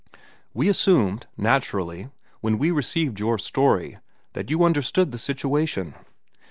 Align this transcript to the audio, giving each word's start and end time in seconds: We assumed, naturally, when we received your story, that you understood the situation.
We 0.51 0.67
assumed, 0.67 1.27
naturally, 1.37 2.09
when 2.39 2.57
we 2.57 2.71
received 2.71 3.19
your 3.19 3.37
story, 3.37 3.99
that 4.33 4.49
you 4.49 4.63
understood 4.63 5.11
the 5.11 5.19
situation. 5.19 5.93